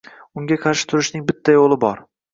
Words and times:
Unga 0.41 0.57
qarshi 0.63 0.87
turishning 0.93 1.27
bitta 1.31 1.55
yoʻli 1.59 1.79
bor 1.85 2.03